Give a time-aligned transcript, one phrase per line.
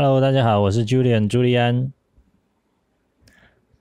[0.00, 1.92] Hello，大家好，我是 Julian 朱利安。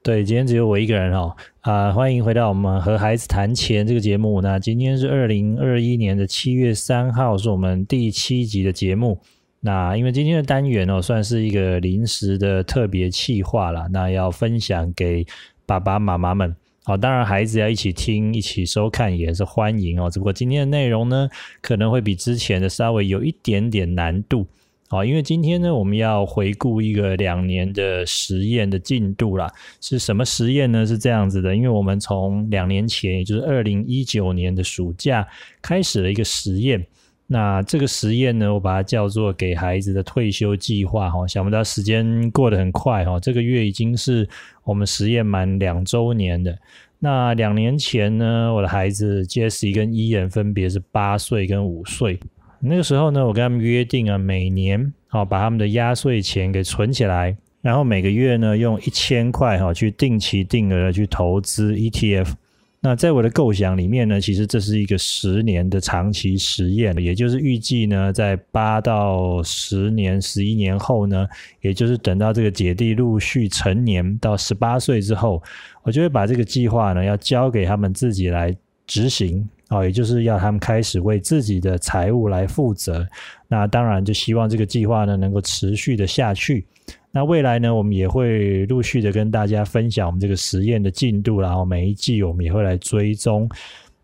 [0.01, 1.35] 对，今天只有我一个人哦。
[1.61, 4.41] 啊，欢迎回到我们和孩子谈钱这个节目。
[4.41, 9.19] 那今天是二零二一年的七月三号，是我们第七集的节目。
[9.59, 15.23] 那因为今天的单元哦，算是一个临时的特别企划了，那要分享给
[15.67, 16.55] 爸爸妈妈们。
[16.83, 20.09] 好，当然孩子要一起听、一起收看也是欢迎哦。
[20.09, 21.29] 只不过今天的内容呢，
[21.61, 24.47] 可能会比之前的稍微有一点点难度。
[24.89, 29.51] 好，因为今天呢，我们要回顾一个两年的实验的进度啦。
[29.81, 30.85] 是什么实验呢？
[30.85, 35.27] 是这样子的，因为我们从两年前，也就是二零一九年的暑假
[35.61, 36.85] 开始了一个实验。
[37.29, 41.09] 那这个实验呢，我把它叫做给孩子的退休计划。
[41.09, 44.25] 哈，想不到时间过得很快哈，这个月已经是
[44.63, 46.57] 我们实验满两周年的。
[46.99, 52.17] 那两年前呢，我的孩子 Jesse 跟伊人分别是八岁跟五岁。
[52.59, 62.33] 那个时候呢，我跟他们约定啊，每年好把他们的压岁钱给存起来，然后每个月呢用一千块哈去定期定额的去投资 ETF。
[62.79, 71.27] 那在我的构想里面呢，其实这是一个十年的长期实验，也就是预计呢，在八到十年、十一年后呢，
[71.61, 75.41] 也就是等到这个姐弟陆续成年到十八岁之后，
[75.81, 78.55] 我就会把这个计划呢要交给他们自己来
[78.85, 79.47] 执行。
[79.69, 83.05] 哦，也就是要他们开始为自己的财务来负责。
[83.47, 86.65] 那当然就希望这个计划呢能够持续的下去。
[87.11, 93.49] 那未来呢，我们也会陆续的跟大家分享我们这个实验的进度，然后每一季我们也会来追踪。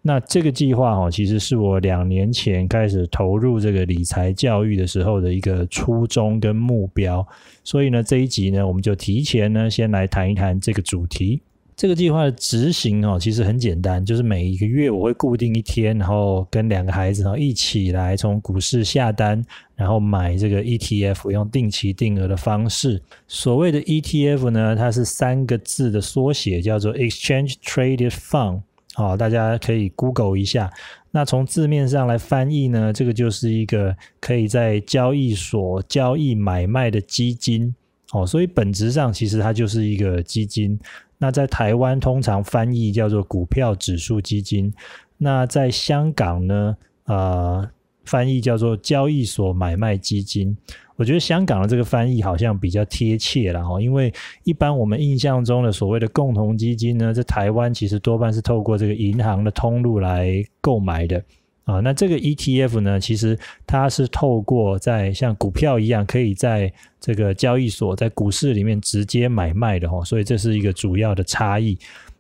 [0.02, 7.26] 那这个计划哦，其实是我两年前开始投入这个理财教育的时候的一个初衷跟目标。
[7.64, 11.42] 所以呢，这一集呢，我们就提前呢先来谈一谈这个主题。
[11.84, 19.44] 这个计划的执行哦，其实很简单，就是每一个月我会固定一天，然后跟两个孩子哦一起来从股市下单，
[19.76, 23.02] 然后买这个 ETF，用定期定额的方式。
[23.28, 28.62] 所谓的 ETF 呢，它是三个字的缩写，叫做 Exchange Traded Fund。
[28.94, 30.72] 好，大家可以 Google 一下。
[31.12, 37.76] 那从字面上来翻译呢，这个就是一个可以在交易所交易买卖的基金。
[38.14, 40.80] 哦，所以本质上其实它就是一个基金。
[41.24, 44.74] 那在台湾通常翻译叫做股票指数基金，
[45.18, 46.76] 那在香港呢，
[47.06, 47.66] 呃，
[48.04, 50.54] 翻译叫做交易所买卖基金。
[50.98, 54.14] 我觉得香港的这个翻译好像比较贴切了哈，因为
[54.44, 61.24] 一般我们印象中的所谓的共同基金呢，在台湾其实多半是透过这个银行的通路来购买的。
[61.66, 71.78] 啊，那这个 ETF 呢，其实它是透过在像股票一样，可以在这个交易所，在股市里面直接买卖的哈，所以这是一个主要的差异。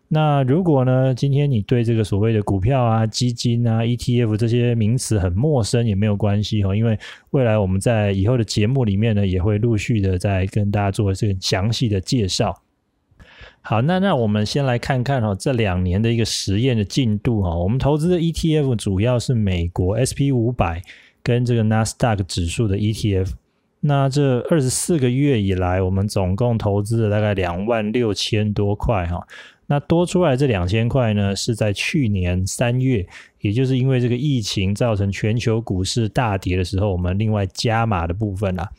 [0.07, 6.97] 那如果呢，今天你对这个所谓的股票啊、基金啊、ETF 这些名词很陌生，也没有关系哈，因为
[7.31, 12.62] 未来我们在以后的节目里面呢，也会陆续的在跟大家做这个详细的介绍。
[13.65, 17.55] 好，那那我们先来看看哈，这两年的一个实验的进度哈。
[17.55, 20.81] 我们投资的 ETF 主要是美国 SP 五百
[21.23, 23.31] 跟这个纳斯达克指数的 ETF。
[23.79, 29.25] 那这二十四个月以来，我们总共投资了大概两万六千多块哈。
[29.67, 33.07] 那多出来这两千块呢，是在去年三月，
[33.39, 38.69] 也就是因为这个疫情造成全球股市大跌的时候，我们另外加码的部分啦。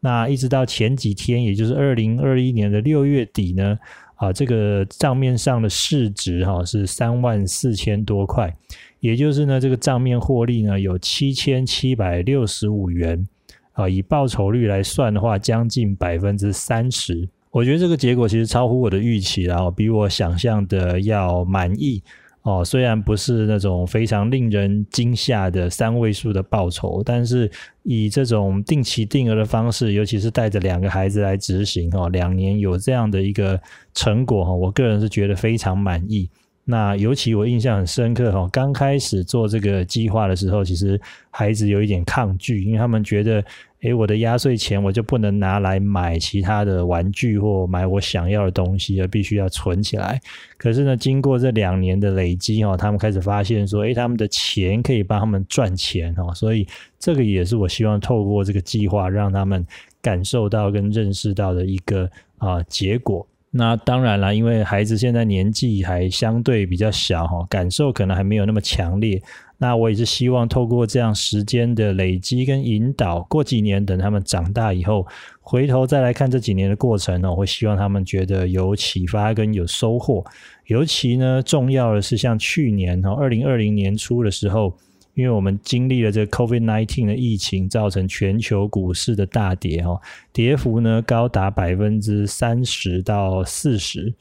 [0.00, 3.78] 那一直到前几天，也就是二零二一年的六月底呢。
[4.22, 8.54] 啊，这个账面上的市值哈是三万四千多块，
[9.00, 13.26] 也就是呢，这个账面获利呢有七千七百六十五元，
[13.72, 17.28] 啊，以报酬率来算的话，将近百分之三十。
[17.50, 22.00] 我觉得这个结果其实超乎我的预期，然后比我想象的要满意。
[22.42, 27.50] 哦，虽然不是那种非常令人惊吓的三位数的报酬，但是
[27.84, 33.60] 以这种定期定额的方式，尤其是带着两个孩子来执行，哦，两年有这样的一个
[33.94, 36.28] 成果，哈，我个人是觉得非常满意。
[36.64, 41.00] 那尤其我印象很深刻，哈，刚开始做这个计划的时候，其实
[41.30, 43.44] 孩子有一点抗拒，因为他们觉得。
[43.82, 50.20] 诶，我的压岁钱我就不能拿来买其他的玩具或买我想要的东西，而必须要存起来。
[50.56, 56.64] 可是呢，经过这两年的累积哦，他们开始发现说，诶，他们的钱可以帮他们赚钱哦，所以
[56.96, 59.66] 这个也是我希望透过这个计划让他们
[60.00, 62.08] 感受到跟认识到的一个
[62.38, 63.26] 啊结果。
[63.54, 69.22] 那当然了，因为孩子现在年纪还相对比较小哈，感受可能还没有那么强烈。
[69.58, 75.06] 那我也是希望透过这样时间的累积跟引导，过几年等他们长大以后，
[75.40, 80.24] 回头再来看这几年的过程呢，我会希望他们觉得有启发跟有收获。
[80.66, 84.74] 尤其呢，重要的是像去年哈，二零二零年初的时候，
[85.14, 90.00] 因为我们经历了这个 COVID nineteen 的疫情，造成全球股市的大跌哦，
[90.32, 94.12] 跌幅呢高达百分之三十到四十。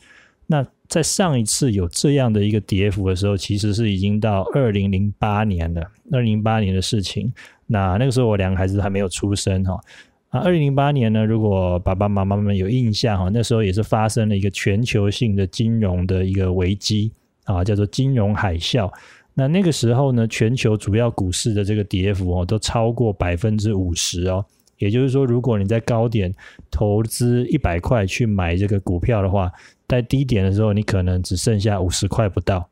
[0.48, 7.32] 那在上一次有这样的一个跌幅的时候，其实是已经到二零零八年了，二零零八年的事情。
[7.68, 9.80] 那那个时候我两个孩子还没有出生哈。
[10.28, 17.14] 啊，二零零八年呢，如果爸爸妈妈们有印象哈，那时候也是发生了一个全球性的金融的一个危机
[17.46, 18.92] 啊，叫做金融海啸。
[19.34, 24.46] 那那个时候呢，全球主要股市的这个跌幅哦，都超过百分之五十哦。
[24.78, 26.34] 也就是说，如果你在高点
[26.72, 29.52] 投资一百块去买这个股票的话，
[29.88, 32.68] 在低点的时候，你可能只剩下五十块不到。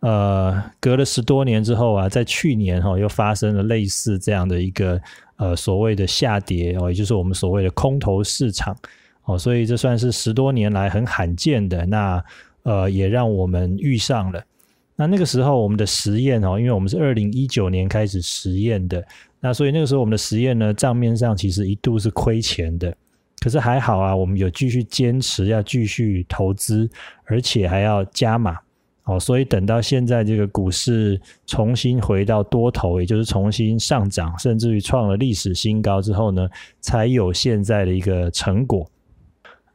[0.00, 5.00] 呃，隔了十多年之后啊，在去年哈，又发生了类似这样的一个
[5.36, 8.76] 呃所谓的下跌哦，也就是我们所谓的空头市场
[9.24, 11.84] 哦，所以这算是十多年来很罕见的。
[11.86, 12.24] 那
[12.62, 14.40] 呃，也让我们遇上了。
[15.00, 19.00] 那那个时候我们的实验哦，因为我们是二零一九年开始实验的，
[19.38, 22.92] 那所以那个时候我们的实验呢，账面上其实一度是亏钱的，
[23.38, 26.90] 可是还好啊，我们有继续坚持要继续投资，
[27.26, 28.56] 而且还要加码
[29.04, 36.48] 哦，所以等到现在这个股市重新回到多头，也就是重新上涨，甚至于创了历史新高之后呢，
[36.80, 38.84] 才有现在的一个成果。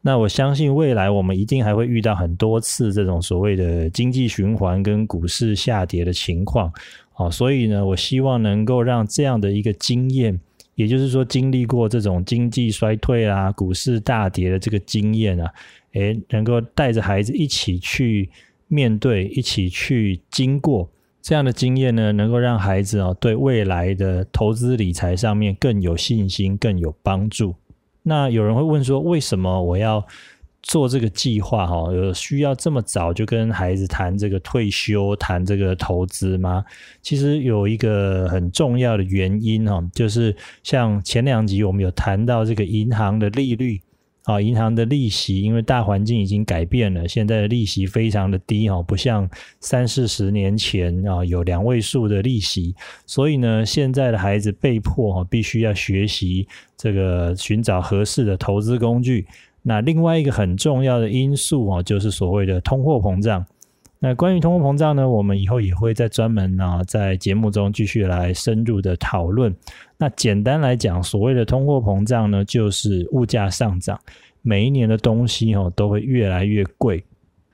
[0.05, 6.69] 那我相信未来我们一定还会遇到很多次这种所谓的经济循环跟股市下跌的情况，
[7.13, 10.37] 好，所以呢，我希望能够让这样的一个经验，
[10.75, 15.49] 也就是说经历过这种经济衰退啊、股市大跌的这个经验啊，
[15.93, 18.29] 诶，能够带着孩子一起去
[18.67, 20.89] 面对，一起去经过
[21.21, 27.55] 这样的经验呢，能够让孩子哦对未来的投资理财上面更有信心，更有帮助。
[28.03, 30.05] 那有人会问说，为什么我要
[30.61, 31.65] 做这个计划？
[31.65, 36.63] 哈，有需要这么早就跟孩子谈这个退休、谈这个投资吗？
[37.01, 43.81] 其实有一个很重要的原因哈，就是像前两集我们有谈到这个银行的利率。
[44.23, 49.29] 啊，银行的利息，因为大环境已经改变了，现在的利息非常的低哈，不像
[49.59, 52.73] 三四十年前啊有两位数的利息，
[53.05, 56.47] 所以呢，现在的孩子被迫哈必须要学习
[56.77, 59.27] 这个寻找合适的投资工具。
[59.61, 63.45] 那另外一个很重要的因素啊，就是所谓的通货膨胀。
[63.99, 69.55] 那关于通货膨胀呢，我们以后也会在专门呢在节目中继续来深入的讨论。
[70.03, 73.97] 那简单来讲，所谓的通货膨胀呢，就是物价上涨，
[74.41, 77.01] 每一年的东西哦都会越来越贵。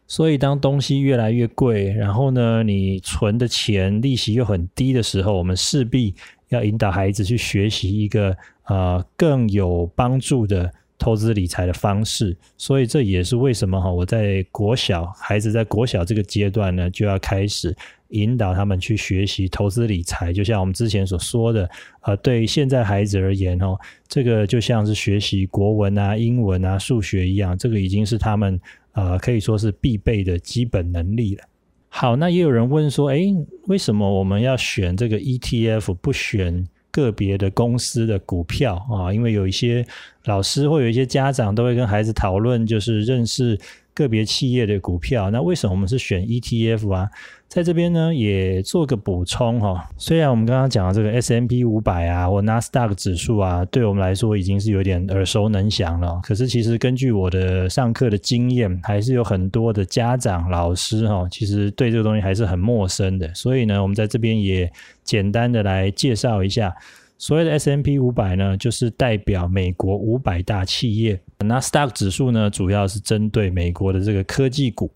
[0.08, 6.16] 所以当东西越来越贵，然后呢，你存的钱利息又很低的时候，我们势必
[6.48, 10.74] 要引导孩子去学习一个呃更有帮助的。
[11.00, 17.76] 投资理财的方式，所以这也是为什么哈，我在国小孩子在国小这个阶段呢，就要开始
[18.10, 20.34] 引导他们去学习投资理财。
[20.34, 21.68] 就像我们之前所说的，
[22.02, 28.60] 呃，对现在孩子而言哦，这个就像是学习国文啊、英文啊、数学一样，这个已经是他们
[28.92, 31.44] 呃可以说是必备的基本能力了。
[31.88, 33.34] 好，那也有人问说，诶，
[33.68, 36.68] 为什么我们要选这个 ETF 不选？
[36.92, 39.86] 个别的公司的股票啊，因为有一些
[40.26, 43.60] 老师或有一些家长都会跟孩子讨论，就是认识
[43.94, 45.30] 个别企业的股票。
[45.32, 47.10] 那为什么我们是选 ETF 啊？
[47.48, 49.90] 在这边呢，也做个补充哈。
[49.98, 56.20] 虽然我们刚刚讲的这个 S M P 五百啊，或 Nasdaq 指数啊，对我们来说已经是有点耳熟能详了。
[56.22, 63.34] 可是其实根据我的上课的经验，还是有很多的家长、老师哈，其实对这个东西还是很陌生的。
[63.34, 64.72] 所以呢，我们在这边也
[65.04, 66.72] 简单的来介绍一下，
[67.20, 71.20] 所谓的 S M P 五百呢，就是代表美国五百大企业。
[71.40, 74.90] 那 Stock 指数呢，主要是针对美国的这个科技股。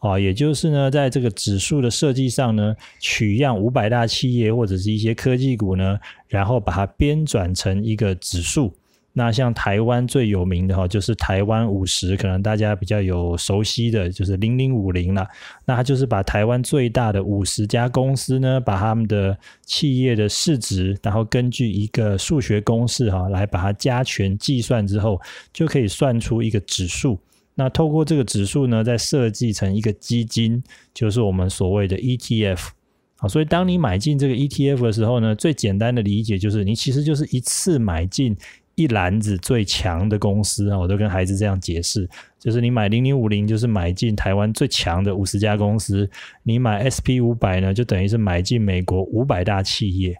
[0.00, 8.72] 啊，也就是呢，在这个指数的设计上呢，取样五百大企业或者是一些科技股呢，然后把它编转成一个指数。
[9.18, 15.26] 那像台湾最有名的哈，就是台湾五十，可能大家比较有熟悉的就是零零五零了。
[15.64, 25.20] 那它就是把台湾最大的五十家公司呢，把他们的企业的市值，然后根据一个数学公式哈，来把它加权计算之后，
[25.52, 27.18] 就可以算出一个指数。
[27.56, 30.62] 那透过这个指数呢，再设计成一个基金，
[30.94, 32.68] 就是我们所谓的 ETF
[33.16, 33.26] 啊。
[33.26, 38.36] 所以当你买进这个 ETF 的时候呢，最简单的理解就是，你其实就是一次买进
[38.78, 40.78] 一篮子最强的公司啊。
[40.78, 42.08] 我都跟孩子这样解释，
[42.38, 46.06] 就是你买零零五零，就是买进台湾最强的五十家公司；
[46.44, 50.16] 你买 SP 五百呢，就等于是买进美国五百大企业。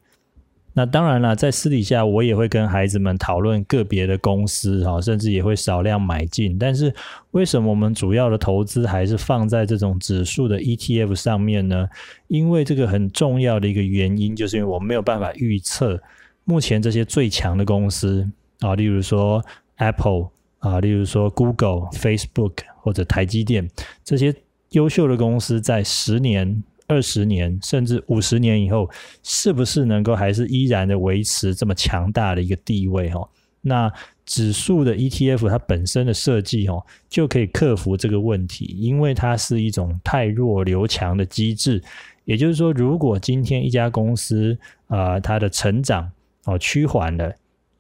[0.75, 6.57] 那当然了，在私底下我也会跟孩子们讨论个别的公司哈，甚至也会少量买进。
[6.57, 6.95] 但是
[7.33, 11.88] 为什么我们主要的投资还是放在这种指数的 ETF 上面呢？
[12.29, 16.00] 因为这个很重要的一个原因，就是因为我没有办法预测
[16.45, 19.45] 目前这些最强的公司啊，例如说
[19.77, 23.69] Apple 啊，例如说 Google、Facebook 或者台积电
[24.05, 24.35] 这些
[24.71, 26.62] 优秀的公司在十年。
[26.91, 28.88] 二十年甚至五十年以后，
[29.23, 33.11] 是不是能够还是依然的维持这么强大的一个地位？
[33.11, 33.29] 哈，
[33.61, 33.93] 那
[34.25, 41.83] 指数的 ETF 它本身的设计，哦，就可以克服这个问题，因为它是一种太弱留强的机制。
[42.25, 46.11] 也就是说，如果今天一家公司啊，它的成长
[46.47, 47.31] 哦趋缓了。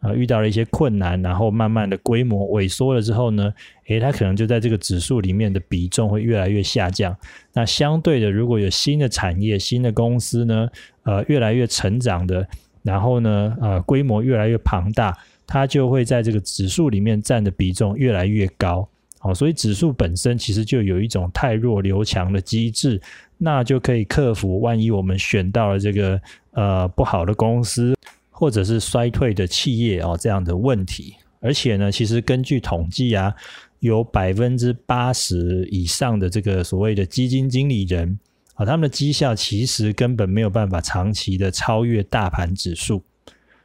[0.00, 3.52] 啊，遇到了一些困难，然后慢慢的规模萎缩了之后呢，
[3.86, 7.16] 诶，它可能就在这个指数里面的比重会越来越下降。
[7.52, 10.68] 那相对的，如果有新的产业、新的公司呢，
[11.02, 12.46] 呃，越来越成长的，
[12.82, 18.88] 然后呢，呃，规模越来越庞大，它就会在这个指数里面占的比重越来越高。
[19.18, 23.00] 好，所以指数本身其实就有一种太弱留强的机制，
[23.36, 26.20] 那就可以克服万一我们选到了这个
[26.52, 27.96] 呃不好的公司。
[28.38, 33.34] 或者是衰退的企业哦，这样的问题，而且呢，其实根据统计啊，
[33.80, 38.16] 有百分之八十以上的这个所谓的基金经理人
[38.54, 43.02] 啊，他们的绩效其实根本没有办法长期的超越大盘指数。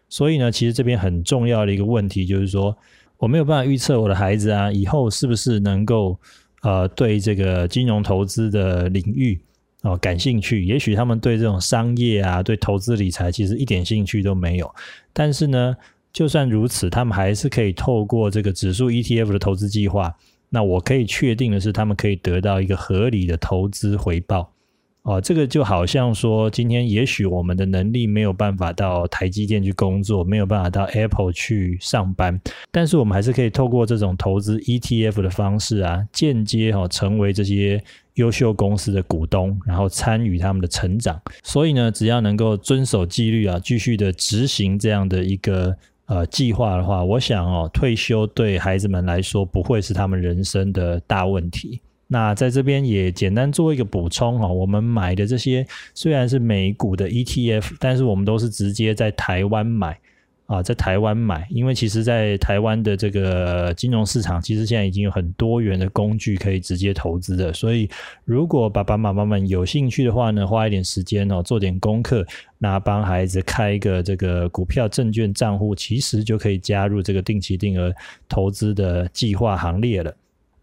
[0.09, 2.75] 所以呢，其实这边很重要的一个问题就是说，
[3.17, 6.19] 我没有办法预测我的孩子啊，以后是不是能够
[6.63, 9.39] 呃，对这个金融投资的领域。
[9.83, 14.73] 哦，感兴趣，也许他们对这种商业啊，对投资理财其实一点兴趣都没有。
[15.11, 15.75] 但是呢，
[16.13, 20.15] 就算如此，他们还是可以透过这个指数 ETF 的投资计划。
[20.47, 24.52] 那我可以确定的是，他们可以得到一个合理的投资回报。
[25.03, 32.39] 哦，这个就好像说，今天也许我们的能力没有办法到台积电去工作，没有办法到 Apple 去上班，
[32.71, 37.83] 但是我们还是可以透过这种投资 ETF 的方式啊，间接哈成为这些
[38.13, 41.21] 优秀公司的股东，然后参与他们的成长。
[41.43, 51.81] 所以呢，只要能够遵守纪律啊，继续的执行这样的一个呃计划的话，我想哦，退休对孩子们来说不会是他们人生的大问题。
[52.13, 55.65] 那在这边也简单做一个补充哈，我们买的这些
[55.95, 59.97] 虽然是美股的 ETF，但是我们都是直接在台湾买
[60.45, 67.89] 啊，在台湾买，因为其实，在台湾的这个金融市场，其实现在已经有很多元的工具可以直接投资的，所以
[68.25, 72.23] 如果爸爸妈妈们有兴趣的话呢，花一点时间哦，做点功课，
[72.59, 77.91] 那帮孩子开一个这个股票证券账户，其实就可以加入这个定期定额
[78.29, 80.13] 投资的计划行列了。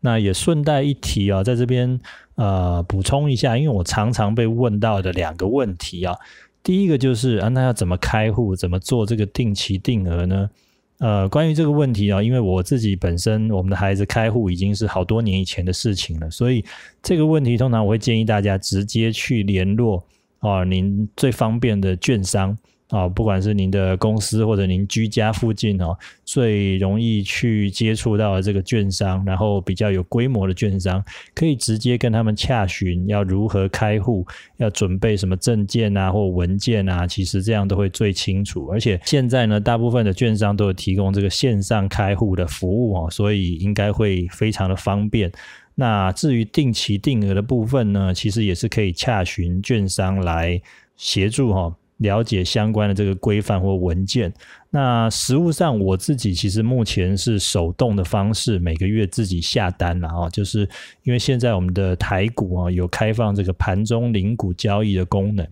[0.00, 2.00] 那也顺带一提啊，在这边
[2.36, 6.16] 呃补充一下，因为我常常被问到的两个问题啊，
[6.62, 10.50] 第一个就是啊，那要怎么开户，怎么做这个定期定额呢？
[10.98, 16.64] 呃，关于这个问题啊，因为我自己本身我们的孩子开户已经是好多年以前的事情了，所以
[17.02, 20.04] 这个问题通常我会建议大家直接去联络
[20.40, 22.56] 啊，您最方便的券商。
[22.90, 31.02] 啊，不管是您的公司或者您居家附近哦，最容易去接触到的这个券商，然后比较有规模的券商，
[31.34, 38.66] 可以直接跟他们洽询要如何开户，要准备什么证件啊或文件啊，其实这样都会最清楚。
[38.66, 45.30] 而且现在呢，大部分的券商都有提供这个线上开户的服务哦，所以应该会非常的方便。
[45.76, 50.60] 那至于定期定额的部分呢，其实也是可以洽询券商来
[50.96, 51.72] 协助哈。
[52.00, 54.32] 了解相关的这个规范或文件。
[54.68, 60.28] 那实物上，我自己其实目前是手动的方式，每个月自己下单了啊。
[60.28, 60.60] 就是
[61.02, 65.46] 因为现在我们的台股啊有开放这个盘中零股交易的功能，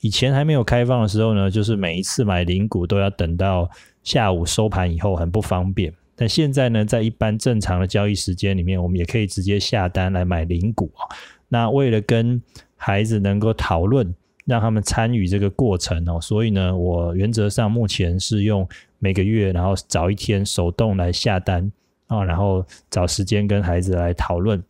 [0.00, 3.70] 以前还没有开放的时候呢，就是每一次买零股都要等到
[4.02, 5.92] 下午收盘以后，很不方便。
[6.16, 11.06] 但现在呢，在一般正常的交易时间里面，我们也可以直接下单来买零股啊。
[11.48, 12.42] 那为了跟
[12.76, 14.14] 孩子能够讨论。
[14.44, 21.70] 让他们参与这个过程哦，所以呢，我原则上目前是用每个月，然后找一天手动来下单
[22.08, 24.62] 啊，然后找时间跟孩子来讨论。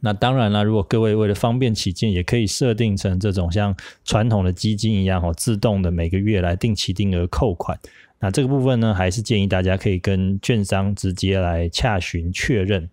[0.00, 7.78] 那当然了，如果各位为了方便起见，也可以设定成这种像传统的基金一样哦，自动的每个月来定期定额扣款。
[8.18, 12.88] 那这个部分呢，还是建议大家可以跟券商直接来洽询确认。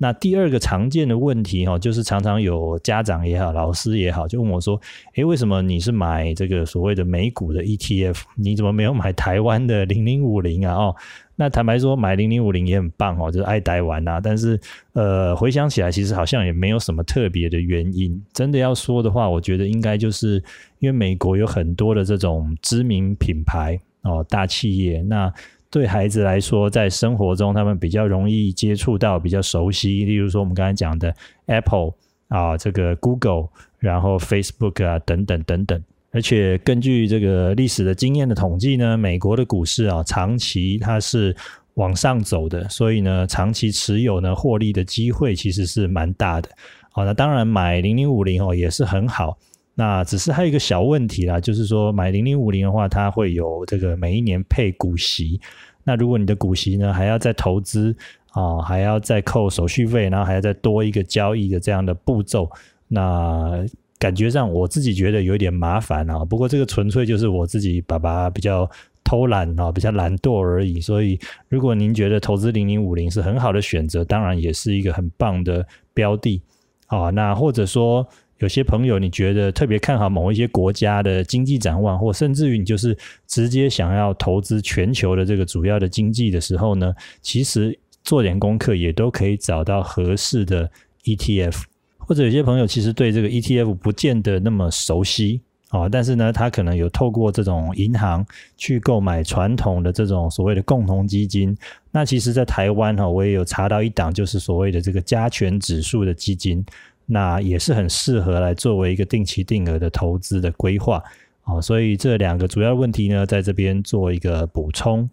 [0.00, 4.80] 那第二个常见的问题哈，就是常常有家长也好，老师也好，就问我说
[5.16, 10.94] ：“诶，为什么你是买这个所谓的美股的 ETF，你怎么没有买台湾的零零五零啊？”哦，
[11.34, 14.20] 那坦白说，买零零五零也很棒哦，就是爱台湾呐。
[14.22, 14.58] 但是
[14.92, 18.24] 呃，回想起来，其实好像也没有什么特别的原因。
[18.32, 20.40] 真的要说的话，我觉得应该就是
[20.78, 25.32] 因为美国有很多的这种知名品牌哦，大企业那。
[25.70, 31.14] 对孩子来说，在生活中他们比较容易接触到、比较熟悉，例如说我们刚才讲的
[31.46, 31.92] Apple
[32.28, 33.48] 啊，这个 Google，
[33.78, 35.82] 然后 Facebook 啊等等等等。
[36.10, 41.36] 而且根据这个历史的经验的统计呢，美国的股市啊，长期它是
[41.74, 46.48] 往上走的，所以呢，长期持有呢，获利的机会其实是蛮大的。
[46.90, 49.36] 好，那当然买零零五零哦也是很好。
[49.80, 55.40] 那只是还有一个小问题啦，就是说买零零五零的话，它会有这个每一年配股息。
[55.84, 57.94] 那如果你的股息呢还要再投资
[58.32, 62.50] 啊，还要再扣手续费，然后还要再多一个交易的这样的步骤，
[62.88, 63.64] 那
[64.00, 66.24] 感觉上我自己觉得有一点麻烦啊。
[66.24, 68.68] 不过这个纯粹就是我自己爸爸比较
[69.04, 70.80] 偷懒啊，比较懒惰而已。
[70.80, 71.16] 所以
[71.48, 76.42] 如果您觉得投资零零五零是很好的选择，当然也是一个很棒的标的
[76.88, 77.10] 啊。
[77.10, 78.04] 那或者说。
[78.38, 90.70] 有些朋友，你觉得特别看好某一些国家的经济展望，或甚至于你就是直接想要投资全球的这个主要的经济的时候呢，其实做点功课也都可以找到合适的
[91.04, 91.62] ETF。
[91.98, 98.24] 或者有些朋友其实对这个 ETF 不见得那么熟悉啊，但是呢，他可能有透过这种银行
[98.56, 101.54] 去购买传统的这种所谓的共同基金。
[101.90, 106.64] 那其实，在台湾哈，我也有查到一档，就是所谓的这个加权指数的基金。
[107.10, 111.02] 那也是很适合来作为一个定期定额的投资的规划
[111.44, 115.08] 啊，所以这两个主要问题呢，在这边做一个补充。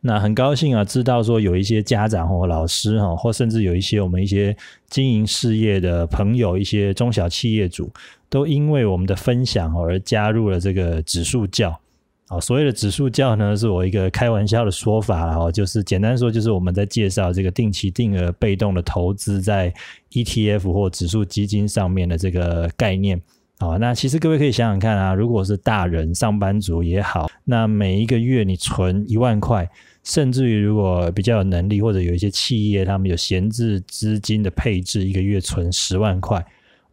[0.00, 4.56] 那很高兴啊，知道说有一些家长或老师哈，或甚至有一些我们一些
[4.88, 7.90] 经营事业的朋友，一些中小企业主，
[8.28, 11.76] 都因为我们的分享而加入了这个指数教。
[12.28, 19.72] 啊，所谓的指数教呢，是我一个开玩笑的说法了哦，就是简单说，就是我们在介绍这个定期定额被动的投资在
[20.10, 23.22] ETF 或指数基金上面的这个概念
[23.58, 23.76] 啊。
[23.76, 29.70] 那其实各位可以想想看啊，如果是大人上班族也好，那每一个月你存一万块，
[30.02, 36.44] 甚至于如果比较有能力或者有一些企业他们有闲置资金的配置，一个月存十万块。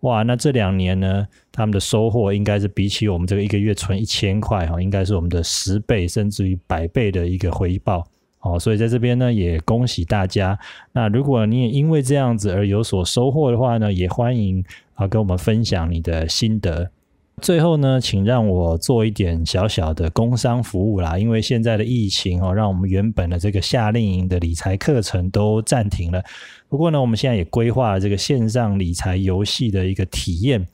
[0.04, 8.06] 哇，那这两年呢，他们的收获应该是比起我们这个一个月存一千块哈，应该是我们的十倍甚至于百倍的一个回报
[8.42, 8.60] 哦。
[8.60, 10.60] 所以在这边呢，也恭喜大家。
[10.92, 14.63] 那如果你也因为这样子而有所收获的话呢，也欢迎
[14.96, 16.92] 啊跟我们分享你的心得。
[17.41, 26.24] 最后呢，请让我做一点小小的工商服务啦，因为现在的疫情哦，让我们原本的这个夏令营的理财课程都暂停了。
[26.69, 30.65] 不过呢，我们现在也规划了这个线上理财游戏的一个体验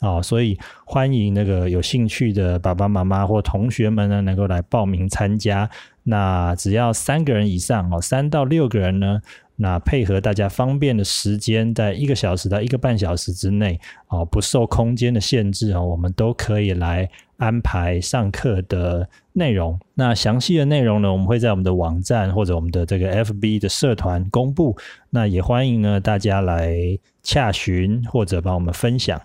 [0.00, 5.68] 啊，所以欢迎那个有兴趣的爸爸妈妈或同学们呢，能够来报名参加。
[6.04, 9.20] 那只要三个人以上哦，三到六个人呢。
[9.56, 19.78] 那配合大家方便的时间，在一个小时到一个半小时之内，哦，不受空间的限制哦，我们都可以来安排上课的内容。
[19.94, 24.76] 那详细的内容呢，我们会在我们的网站或者我们的这个 FB 的社团公布。
[25.10, 26.76] 那也欢迎呢大家来
[27.22, 29.20] 洽询或者帮我们分享。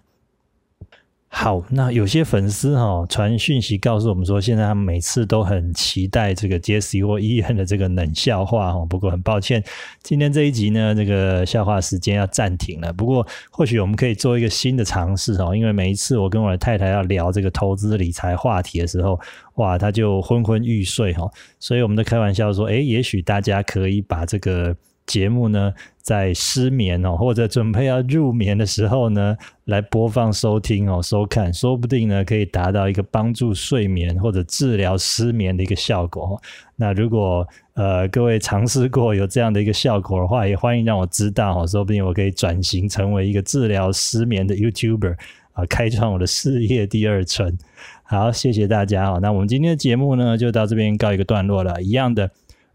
[1.32, 8.84] 好，那有些粉丝哈传讯息告诉我们说，现在他们每次都很期待这个杰西或医院的这个冷笑话哈。
[8.86, 9.64] 不过很抱歉，
[10.02, 12.92] 今天这一集呢，这个笑话时间要暂停了。
[12.92, 19.18] 不过或许我们可以做一个新的尝试哈，因为每一次我跟我的太太要聊这个投资理财话题的时候，
[19.56, 21.30] 哇，他就昏昏欲睡哈。
[21.60, 24.76] 所以我们都开玩笑说，哎，也许大家可以把这个。
[25.10, 36.40] 节目呢，在失眠哦，或者准备要入眠的时候呢，来播放收听哦，收看，说不定呢，可以达到一个帮助睡眠或者治疗失眠的一个效果。
[36.76, 45.16] 那如果呃各位尝试过有这样的一个效果的话，也欢迎让我知道哦，说不定我可以转型成为一个治疗失眠的 YouTuber
[45.54, 47.58] 啊，开创我的事业第二春。
[48.04, 49.18] 好，谢谢大家哦。
[49.20, 51.82] 那我们今天的节目呢，就到这边告一个段落了。
[51.82, 52.30] 一样的。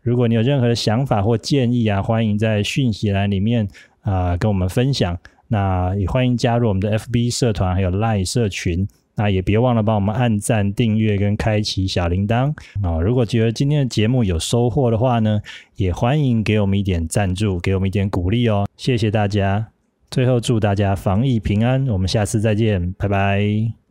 [0.04, 3.66] 如果你有任何的想法或建议啊，欢迎在讯息栏里面
[4.02, 5.18] 啊跟我们分享。
[5.48, 8.86] 那也欢迎加入我们的 FB 社团，还有 Line 社群。
[9.16, 13.00] 那也别忘了帮我们按赞、订阅跟开启小铃铛啊！
[13.00, 15.40] 如果觉得今天的节目有收获的话呢，
[15.76, 18.66] 也欢迎给我们一点赞助，给我们一点鼓励哦。
[18.76, 19.68] 谢谢大家！
[20.10, 23.83] 最后祝大家防疫平安，我们下次再见，拜拜。